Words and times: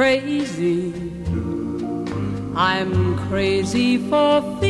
Crazy. 0.00 0.94
I'm 2.56 3.18
crazy 3.28 3.98
for 3.98 4.40
feeling 4.58 4.69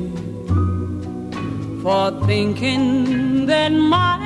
for 1.91 2.11
thinking 2.25 3.45
that 3.47 3.69
my 3.69 4.20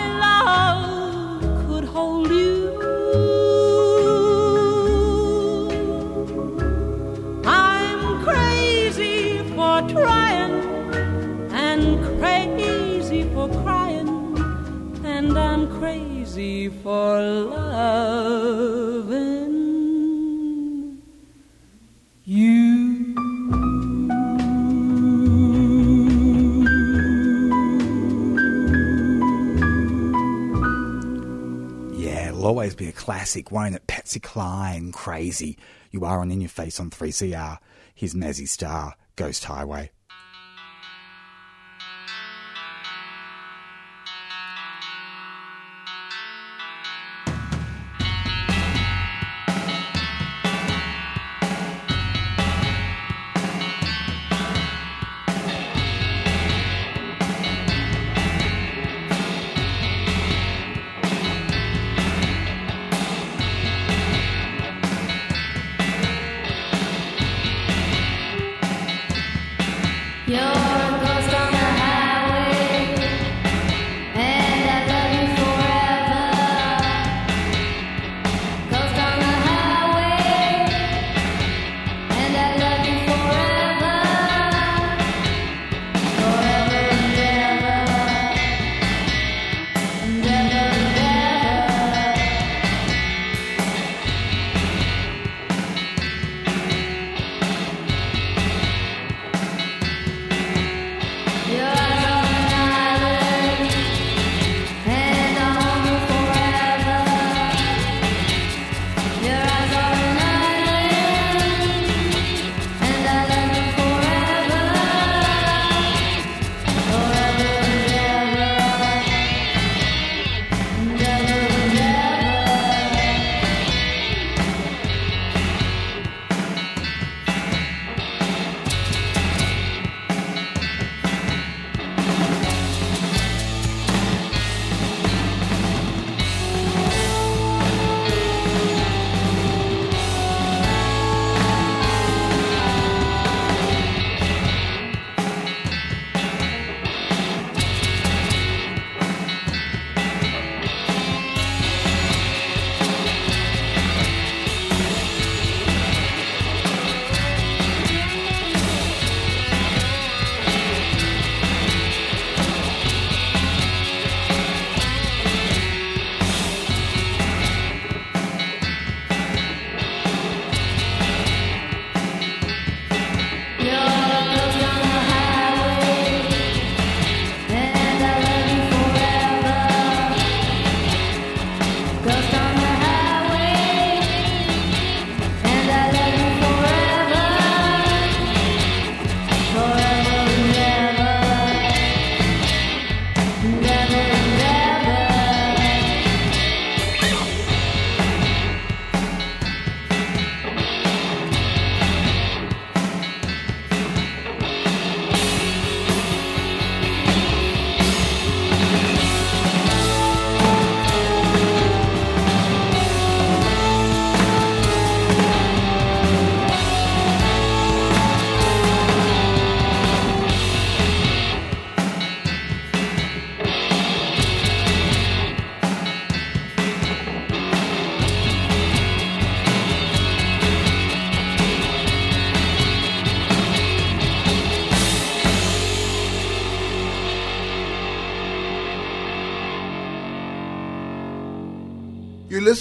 classic, 33.06 33.52
won't 33.52 33.76
it? 33.76 33.86
Patsy 33.86 34.20
Cline, 34.20 34.92
crazy. 34.92 35.60
You 35.92 36.06
are 36.06 36.22
on 36.22 36.32
In 36.32 36.42
Ya 36.42 36.48
Face 36.48 36.80
on 36.80 36.90
3CR. 36.90 37.60
Here's 37.94 38.16
Mazzy 38.16 38.48
Star, 38.48 38.96
Ghost 39.16 39.44
Highway. 39.44 39.92
Lord. 70.56 70.85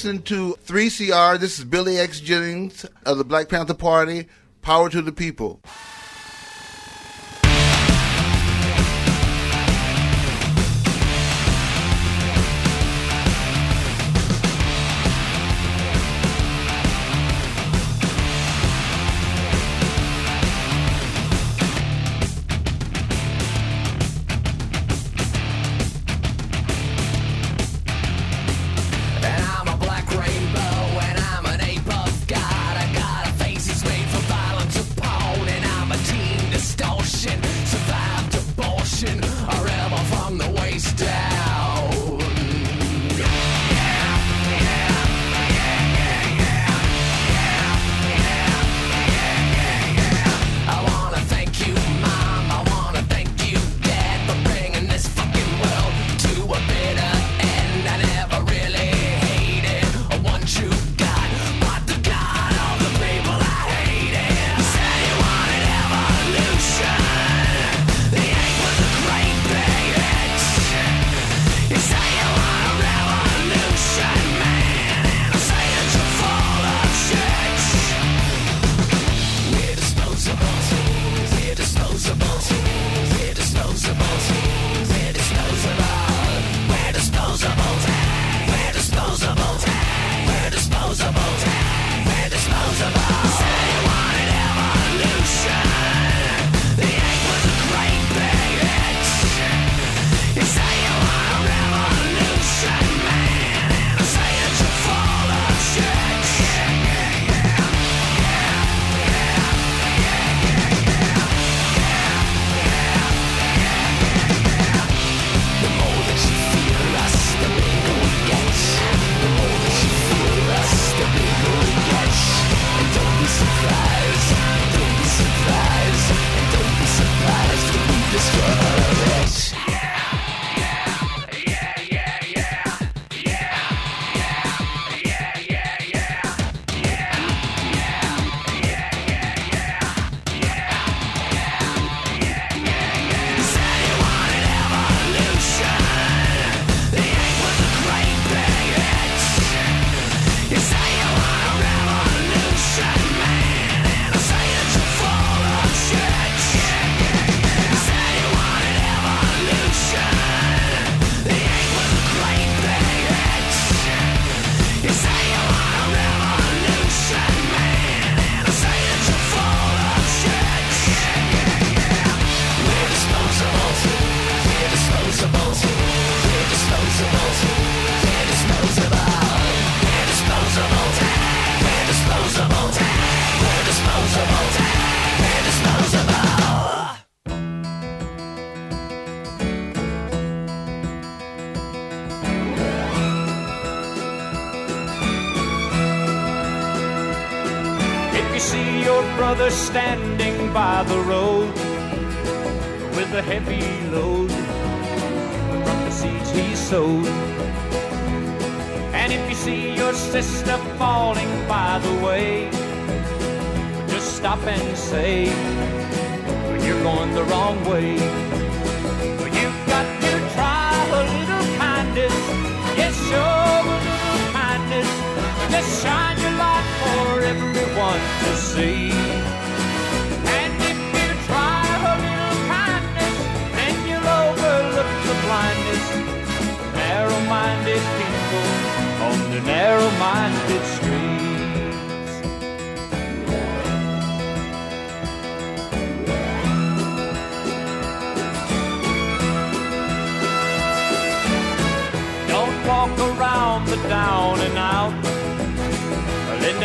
listening 0.05 0.23
to 0.23 0.55
3CR. 0.67 1.41
This 1.41 1.59
is 1.59 1.65
Billy 1.65 1.99
X. 1.99 2.21
Jennings 2.21 2.85
of 3.07 3.17
the 3.17 3.25
Black 3.25 3.49
Panther 3.49 3.73
Party. 3.73 4.29
Power 4.61 4.91
to 4.91 5.01
the 5.01 5.13
people. 5.13 5.63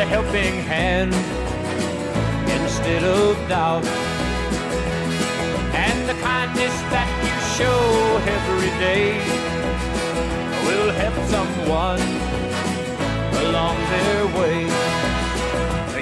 helping 0.10 0.56
hand 0.64 1.14
instead 2.58 3.04
of 3.04 3.38
doubt. 3.48 3.86
And 5.86 5.98
the 6.10 6.18
kindness 6.30 6.76
that 6.94 7.10
you 7.26 7.36
show 7.58 7.82
every 8.38 8.72
day 8.88 9.06
will 10.66 10.90
help 11.02 11.16
someone 11.36 12.02
along 13.46 13.78
their 13.94 14.22
way. 14.38 14.60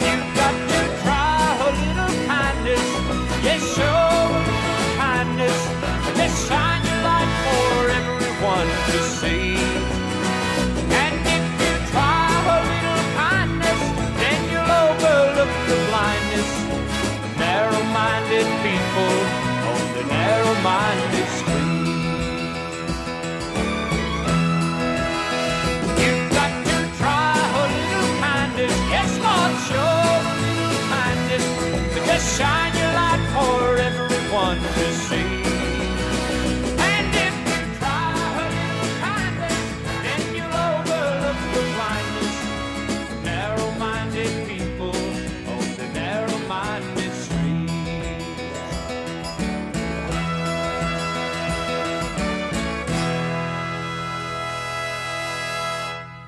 You've 0.05 0.29
got 0.39 0.55
to 0.71 0.81
try 1.03 1.35
a 1.67 1.71
little 1.83 2.13
kindness, 2.31 2.85
yes, 3.43 3.61
show 3.75 4.07
a 4.39 4.91
kindness, 5.03 5.59
let's 6.15 6.37
shine 6.47 6.83
your 6.89 7.01
light 7.09 7.31
for 7.43 7.89
everyone 7.99 8.69
to 8.91 8.99
see. 9.19 9.26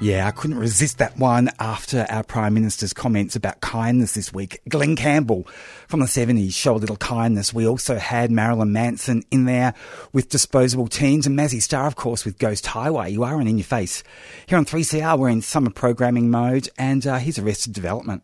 Yeah, 0.09 0.27
I 0.27 0.31
couldn't 0.31 0.57
resist 0.57 0.97
that 0.97 1.19
one 1.19 1.51
after 1.59 2.07
our 2.09 2.23
Prime 2.23 2.55
Minister's 2.55 2.93
comments 2.93 3.35
about 3.35 3.61
kindness 3.61 4.13
this 4.13 4.33
week. 4.33 4.59
Glen 4.67 4.95
Campbell 4.95 5.47
from 5.87 5.99
the 5.99 6.07
70s 6.07 6.55
show 6.55 6.73
a 6.73 6.77
little 6.77 6.97
kindness. 6.97 7.53
We 7.53 7.67
also 7.67 7.95
had 7.99 8.31
Marilyn 8.31 8.73
Manson 8.73 9.21
in 9.29 9.45
there 9.45 9.75
with 10.11 10.29
Disposable 10.29 10.87
Teens 10.87 11.27
and 11.27 11.37
Mazzy 11.37 11.61
Star, 11.61 11.85
of 11.85 11.95
course, 11.95 12.25
with 12.25 12.39
Ghost 12.39 12.65
Highway. 12.65 13.11
You 13.11 13.23
are 13.23 13.39
an 13.39 13.47
In 13.47 13.59
Ya 13.59 13.63
Face. 13.63 14.01
Here 14.47 14.57
on 14.57 14.65
3CR, 14.65 15.19
we're 15.19 15.29
in 15.29 15.43
summer 15.43 15.69
programming 15.69 16.31
mode 16.31 16.69
and 16.75 17.05
uh, 17.05 17.17
here's 17.17 17.37
Arrested 17.37 17.73
Development. 17.73 18.23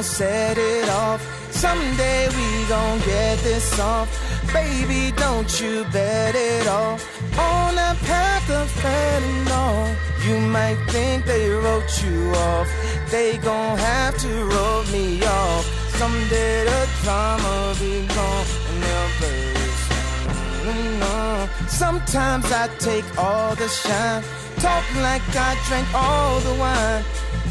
gon' 0.00 0.04
set 0.04 0.56
it 0.56 0.88
off. 0.88 1.20
Someday 1.50 2.26
we 2.28 2.68
gon' 2.68 2.98
get 3.00 3.38
this 3.40 3.78
off. 3.78 4.08
Baby, 4.50 5.12
don't 5.14 5.60
you 5.60 5.84
bet 5.92 6.34
it 6.34 6.66
all 6.66 6.98
on 7.38 7.74
a 7.74 7.94
path 8.08 8.48
of 8.50 8.66
fentanyl. 8.80 9.94
You 10.26 10.38
might 10.56 10.78
think 10.88 11.26
they 11.26 11.50
wrote 11.50 11.92
you 12.02 12.32
off. 12.34 12.68
They 13.10 13.36
gon' 13.38 13.76
have 13.76 14.16
to 14.24 14.32
roll 14.52 14.84
me 14.84 15.22
off. 15.22 15.64
Someday 15.98 16.64
the 16.64 16.88
drama 17.02 17.74
be 17.78 18.06
gone 18.06 18.46
and 18.70 18.82
they'll 18.82 19.10
Sometimes 21.68 22.46
I 22.52 22.68
take 22.78 23.04
all 23.18 23.54
the 23.54 23.68
shine. 23.68 24.22
Talk 24.60 24.84
like 24.96 25.22
I 25.34 25.56
drank 25.66 25.88
all 25.94 26.40
the 26.40 26.54
wine. 26.54 27.04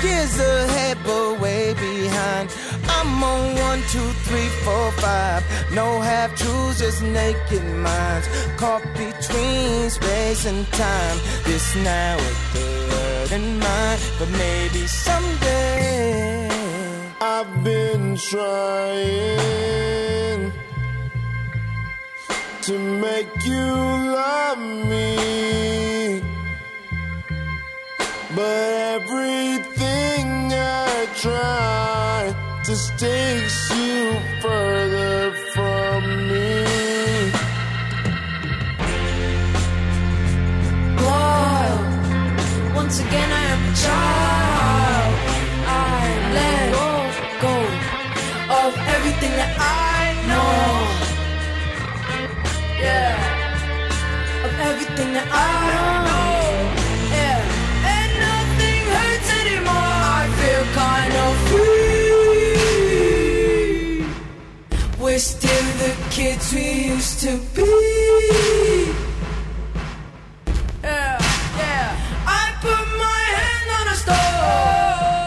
Years 0.04 0.40
ahead, 0.40 0.98
but 1.06 1.40
way 1.42 1.74
behind. 1.74 2.50
I'm 2.88 3.24
on 3.24 3.56
one, 3.56 3.82
two, 3.94 4.10
three, 4.26 4.50
four, 4.64 4.92
five. 4.94 5.44
No 5.74 6.00
half 6.00 6.36
truths, 6.36 6.80
just 6.80 7.02
naked 7.04 7.64
minds. 7.88 8.28
Caught 8.58 8.84
between 8.96 9.90
space 9.90 10.46
and 10.46 10.66
time. 10.74 11.18
This 11.44 11.76
now 11.76 12.16
with 12.18 12.54
the 12.54 12.68
word 12.92 13.32
in 13.40 13.60
mind, 13.60 14.00
but 14.18 14.30
maybe 14.30 14.88
someday. 14.88 16.50
I've 17.22 17.64
been 17.66 18.16
trying 18.16 19.30
to 22.62 22.78
make 22.78 23.28
you 23.46 23.66
love 24.20 24.60
me, 24.60 25.18
but 28.39 28.73
everything 28.95 30.28
I 30.54 31.08
try 31.23 32.34
just 32.63 32.97
takes 32.97 33.60
you 33.78 34.17
further 34.41 35.34
from 35.54 36.02
me. 36.30 36.52
Whoa. 41.04 41.67
Once 42.82 42.95
again, 43.06 43.30
I 43.41 43.43
am 43.56 43.62
a 43.71 43.75
child. 43.86 45.13
I 45.91 46.02
let 46.38 46.63
go, 46.78 46.89
go 47.45 47.56
of 48.62 48.71
everything 48.95 49.34
that 49.39 49.54
I 49.60 50.02
know. 50.30 50.63
Yeah, 52.86 54.45
of 54.45 54.54
everything 54.69 55.10
that 55.17 55.28
I 55.30 55.93
know. 55.93 55.99
We're 65.19 65.36
still 65.39 65.67
the 65.84 65.91
kids 66.12 66.53
we 66.53 66.67
used 66.95 67.19
to 67.25 67.32
be. 67.53 67.62
Yeah, 70.82 71.19
yeah. 71.60 71.89
I 72.25 72.53
put 72.62 72.86
my 73.05 73.23
hand 73.39 73.69
on 73.79 73.86
a 73.95 73.97
stove 74.03 75.19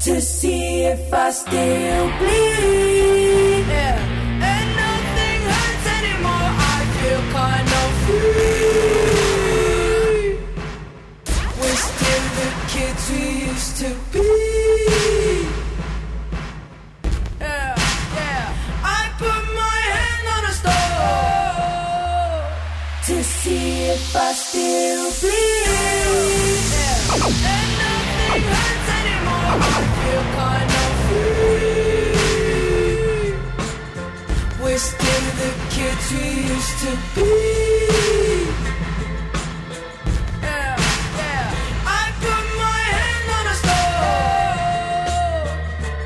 to 0.00 0.14
see 0.20 0.82
if 0.86 1.14
I 1.14 1.30
still 1.30 2.06
bleed. 2.18 3.64
Yeah, 3.68 4.03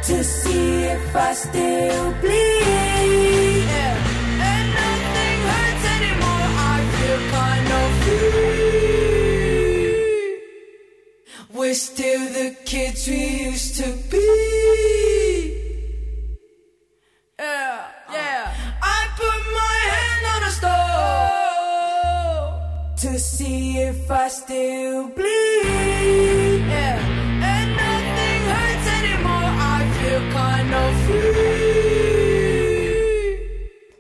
to 0.09 0.25
see 0.25 0.85
if 0.85 1.15
I 1.15 1.35
still 1.35 2.13
bleed. 2.23 2.58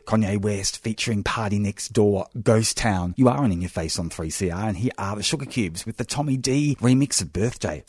Kanye 0.08 0.40
West 0.40 0.78
featuring 0.78 1.22
PartyNextDoor, 1.22 2.42
Ghost 2.42 2.78
Town. 2.78 3.12
You 3.18 3.28
are 3.28 3.36
on 3.36 3.52
In 3.52 3.60
Ya 3.60 3.68
Face 3.68 3.98
on 3.98 4.08
3CR, 4.08 4.68
and 4.68 4.78
here 4.78 4.90
are 4.96 5.16
the 5.16 5.20
Sugarcubes 5.20 5.84
with 5.84 5.98
the 5.98 6.04
Tommy 6.06 6.38
D 6.38 6.78
remix 6.80 7.20
of 7.20 7.30
Birthday. 7.30 7.84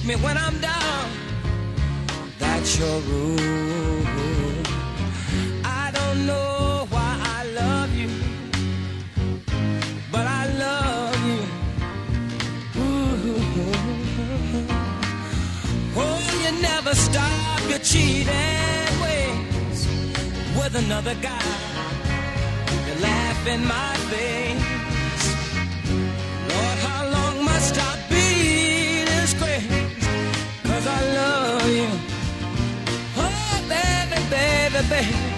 take 0.00 0.08
me 0.08 0.24
when 0.24 0.36
I'm 0.36 0.60
down. 0.60 1.10
That's 2.38 2.78
your 2.78 3.00
rule. 3.00 4.06
I 5.64 5.90
don't 5.92 6.26
know 6.26 6.86
why 6.90 7.18
I 7.22 7.44
love 7.60 7.94
you, 7.94 8.10
but 10.12 10.26
I 10.26 10.46
love 10.64 11.26
you. 11.26 11.42
Ooh. 12.80 13.44
Oh, 15.96 16.18
you 16.44 16.62
never 16.62 16.94
stop 16.94 17.60
your 17.68 17.78
cheating 17.80 19.00
ways 19.02 19.86
with 20.56 20.74
another 20.74 21.14
guy. 21.16 21.44
You 22.86 22.94
laugh 23.02 23.46
in 23.46 23.64
my 23.66 23.94
face. 24.10 24.64
Lord, 26.48 26.78
how 26.86 27.08
long 27.10 27.44
must 27.44 27.78
I? 27.78 27.89
bebê 34.80 35.29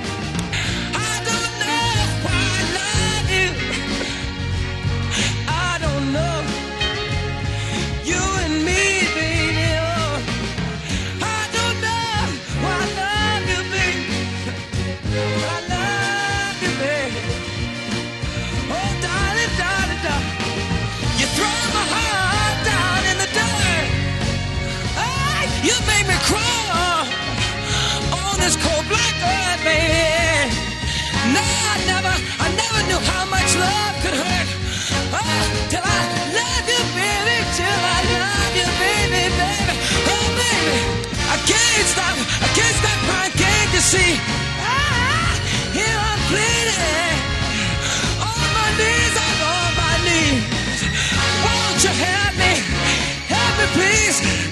see, 43.92 44.14
here 45.76 45.98
I'm 46.08 46.20
pleading 46.32 47.16
on 48.24 48.48
my 48.56 48.68
knees, 48.80 49.14
on 49.20 49.70
my 49.82 49.94
knees. 50.06 50.80
Won't 51.44 51.84
you 51.84 51.92
help 52.06 52.32
me? 52.40 52.52
Help 53.28 53.52
me, 53.58 53.66
please. 53.76 54.51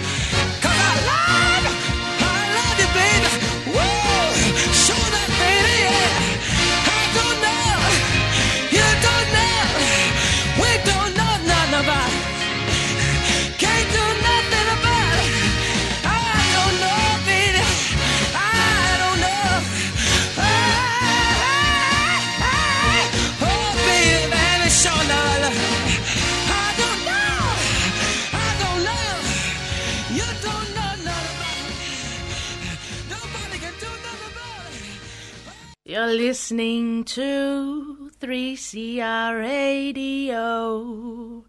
listening 36.12 37.04
to 37.04 38.10
3CR 38.20 39.40
Radio. 39.40 41.44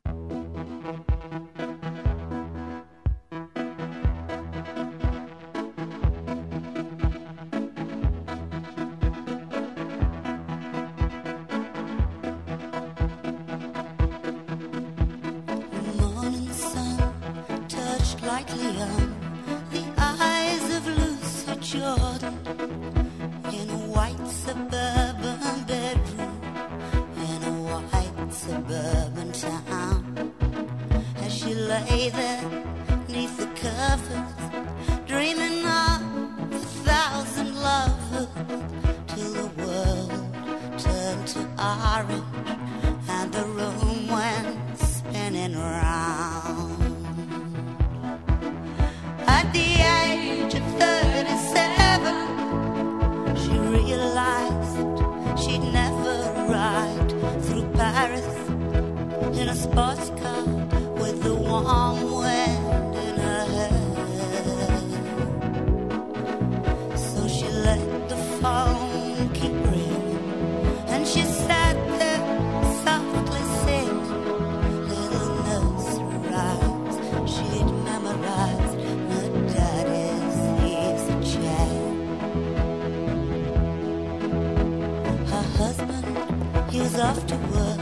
after 87.01 87.35
work, 87.55 87.79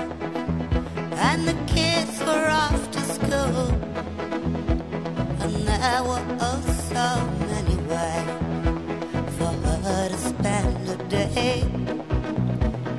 and 1.27 1.45
the 1.45 1.57
kids 1.67 2.19
were 2.21 2.47
after 2.67 3.01
school, 3.01 3.67
and 5.43 5.67
there 5.67 6.03
were 6.03 6.25
oh 6.39 6.61
so 6.93 7.07
many 7.51 7.75
ways 7.91 8.29
for 9.37 9.53
her 9.85 10.09
to 10.09 10.17
spend 10.17 10.87
the 10.87 10.97
day. 11.09 11.65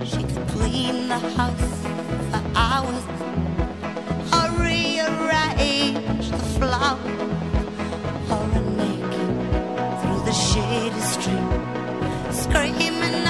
She 0.05 0.23
could 0.23 0.47
clean 0.49 1.09
the 1.09 1.21
house 1.39 1.73
for 2.31 2.43
hours, 2.55 3.05
or 4.37 4.47
rearrange 4.63 6.31
the 6.31 6.45
flowers, 6.59 7.21
or 8.31 8.45
naked 8.83 9.31
through 10.01 10.23
the 10.29 10.33
shady 10.33 11.01
street, 11.01 11.51
screaming. 12.33 13.30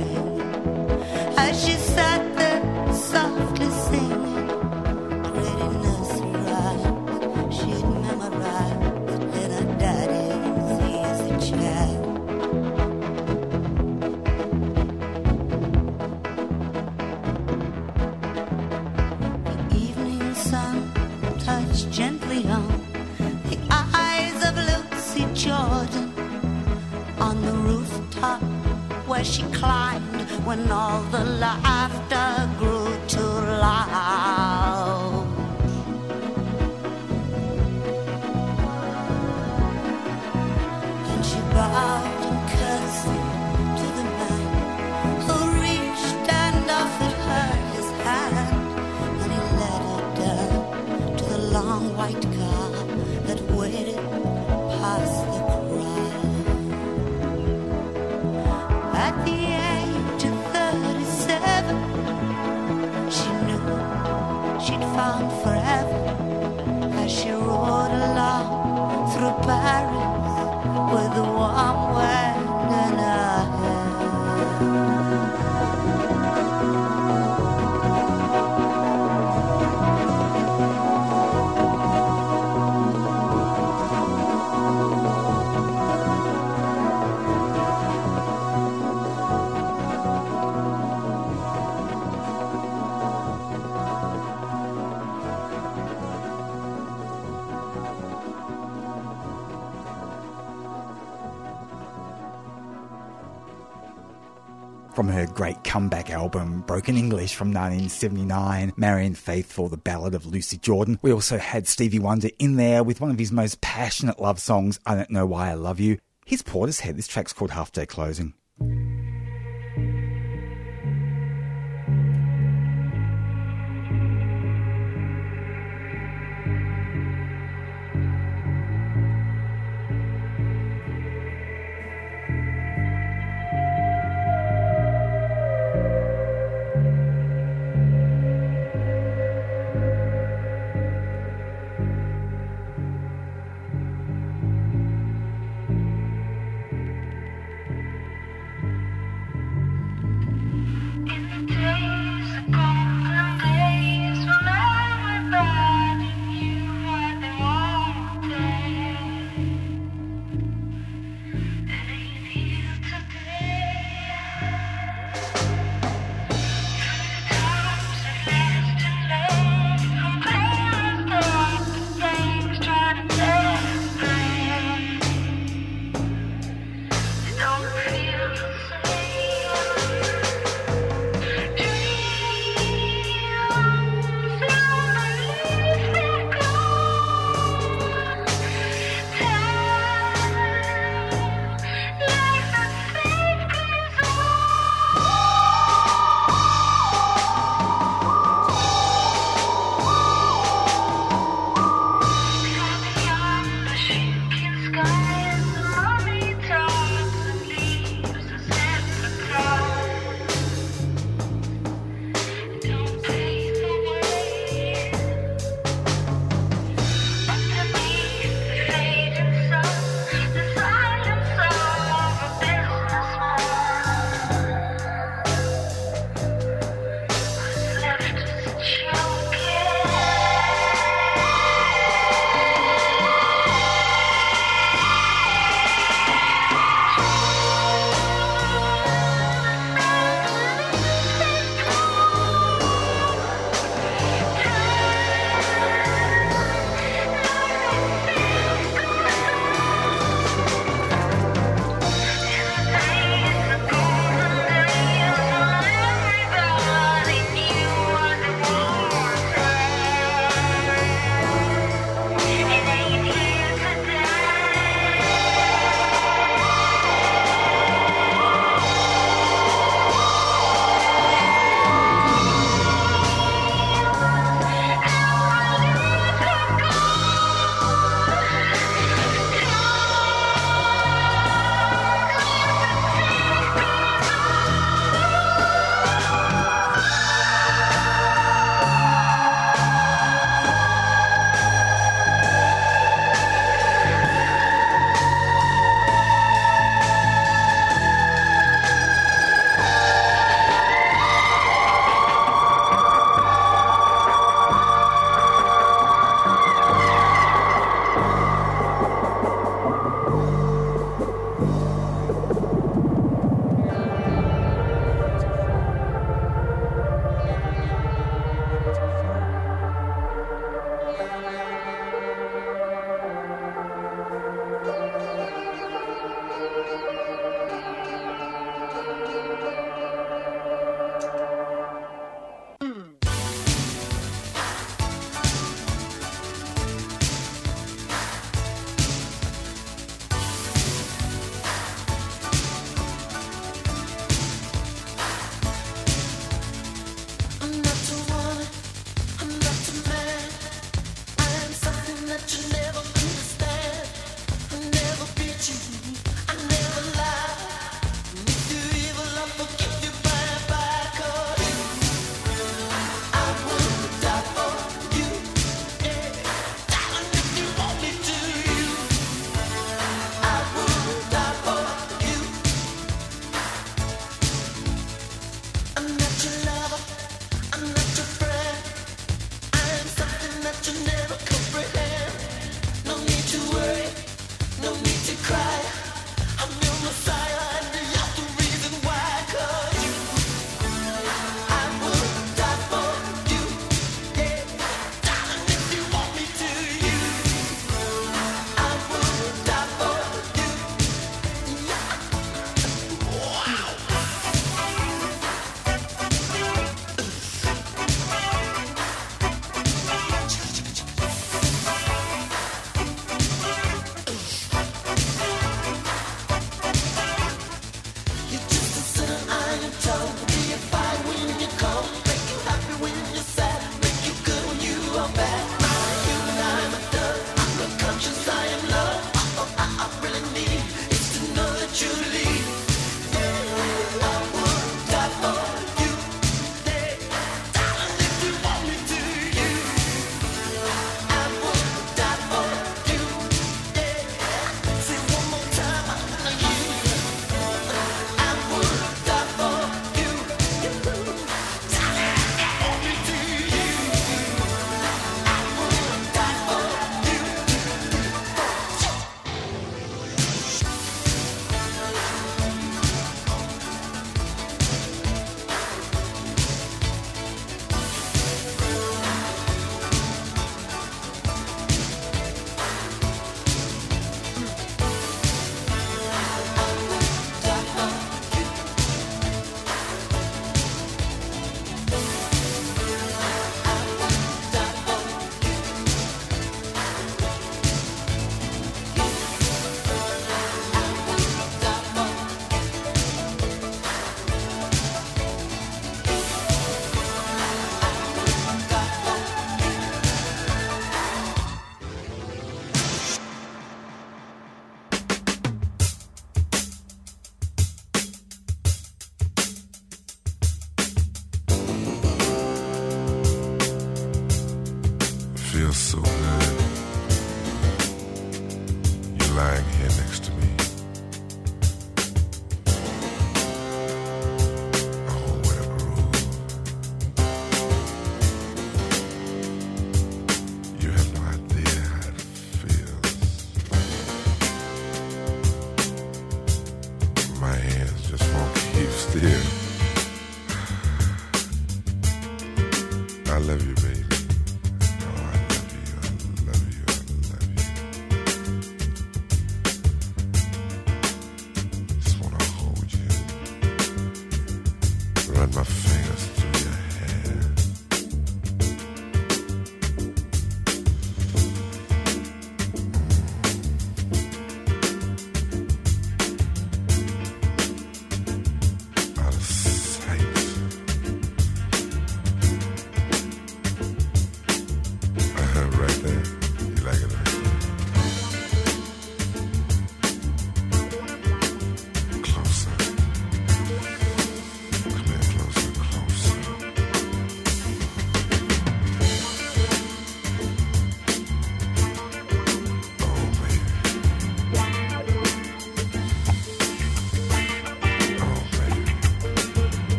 From 105.01 105.09
her 105.09 105.25
great 105.25 105.63
comeback 105.63 106.11
album, 106.11 106.61
Broken 106.67 106.95
English 106.95 107.33
from 107.33 107.47
1979, 107.47 108.73
Marianne 108.77 109.15
Faithfull, 109.15 109.67
The 109.67 109.75
Ballad 109.75 110.13
of 110.13 110.27
Lucy 110.27 110.59
Jordan. 110.59 110.99
We 111.01 111.11
also 111.11 111.39
had 111.39 111.67
Stevie 111.67 111.97
Wonder 111.97 112.29
in 112.37 112.55
there 112.55 112.83
with 112.83 113.01
one 113.01 113.09
of 113.09 113.17
his 113.17 113.31
most 113.31 113.61
passionate 113.61 114.19
love 114.19 114.39
songs, 114.39 114.79
I 114.85 114.93
Don't 114.93 115.09
Know 115.09 115.25
Why 115.25 115.49
I 115.49 115.55
Love 115.55 115.79
You. 115.79 115.97
Here's 116.23 116.43
Portishead. 116.43 116.97
This 116.97 117.07
track's 117.07 117.33
called 117.33 117.49
Half 117.49 117.71
Day 117.71 117.87
Closing. 117.87 118.35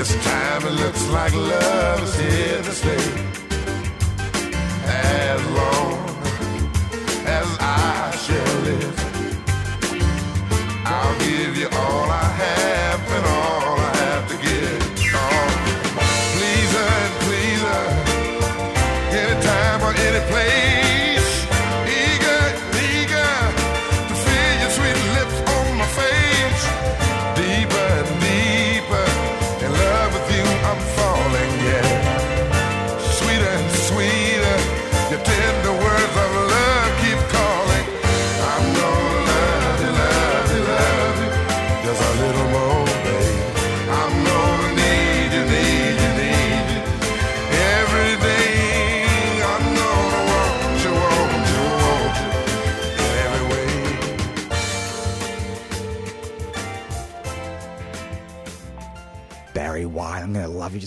This 0.00 0.16
time 0.24 0.66
it 0.66 0.80
looks 0.80 1.06
like 1.08 1.34
love 1.34 2.02
is 2.02 2.18
here 2.18 2.62
to 2.62 2.72
stay. 2.72 3.29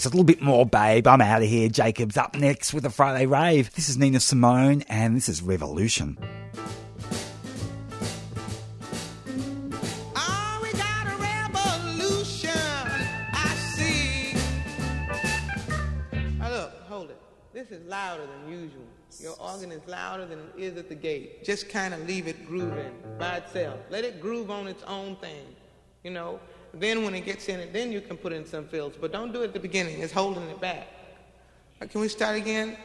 Just 0.04 0.14
a 0.14 0.18
little 0.18 0.26
bit 0.26 0.42
more, 0.42 0.66
babe. 0.66 1.08
I'm 1.08 1.22
out 1.22 1.42
of 1.42 1.48
here. 1.48 1.70
Jacob's 1.70 2.18
up 2.18 2.36
next 2.36 2.74
with 2.74 2.84
a 2.84 2.90
Friday 2.90 3.26
rave. 3.26 3.74
This 3.74 3.88
is 3.88 3.98
Nina 3.98 4.20
Simone, 4.20 4.82
and 4.90 5.16
this 5.16 5.30
is 5.30 5.42
Revolution. 5.42 6.18
Oh, 10.14 10.60
we 10.62 10.74
got 10.74 11.08
a 11.08 11.16
revolution. 11.22 12.52
I 13.32 13.56
see. 13.56 14.36
Look, 16.38 16.74
hold 16.90 17.10
it. 17.10 17.18
This 17.54 17.72
is 17.72 17.88
louder 17.88 18.24
than 18.28 18.52
usual. 18.52 18.84
Your 19.22 19.40
organ 19.40 19.72
is 19.72 19.88
louder 19.88 20.26
than 20.26 20.40
it 20.40 20.52
is 20.58 20.76
at 20.76 20.90
the 20.90 20.96
gate. 20.96 21.46
Just 21.46 21.70
kind 21.70 21.94
of 21.94 22.06
leave 22.06 22.28
it 22.28 22.46
grooving 22.46 22.92
by 23.18 23.38
itself. 23.38 23.80
Let 23.90 24.04
it 24.04 24.20
groove 24.20 24.52
on 24.52 24.68
its 24.68 24.84
own 24.84 25.16
thing. 25.16 25.56
You 26.04 26.12
know. 26.12 26.42
Then 26.74 27.04
when 27.04 27.14
it 27.14 27.24
gets 27.24 27.50
in 27.50 27.60
it, 27.60 27.72
then 27.72 27.92
you 27.92 28.02
can 28.02 28.18
put 28.18 28.34
in 28.34 28.46
some 28.46 28.66
fills. 28.66 28.96
But 29.00 29.12
don't 29.12 29.32
do 29.32 29.42
it 29.42 29.46
at 29.46 29.54
the 29.54 29.60
beginning. 29.60 30.00
It's 30.00 30.14
holding 30.14 30.44
it 30.50 30.60
back. 30.60 30.88
Can 31.90 32.02
we 32.02 32.08
start 32.08 32.38
again? 32.38 32.78